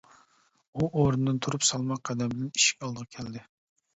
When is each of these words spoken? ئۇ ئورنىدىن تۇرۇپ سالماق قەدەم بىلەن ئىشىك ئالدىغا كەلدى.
ئۇ 0.79 0.87
ئورنىدىن 1.01 1.41
تۇرۇپ 1.47 1.67
سالماق 1.67 2.01
قەدەم 2.11 2.33
بىلەن 2.33 2.49
ئىشىك 2.61 2.87
ئالدىغا 2.87 3.09
كەلدى. 3.17 3.45